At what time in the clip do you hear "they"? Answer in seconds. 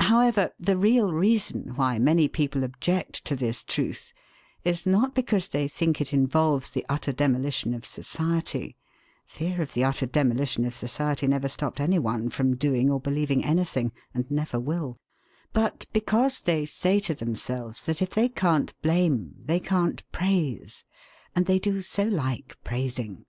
5.46-5.68, 16.40-16.66, 18.10-18.28, 19.38-19.60, 21.46-21.60